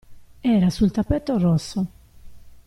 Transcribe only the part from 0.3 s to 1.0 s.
Era sul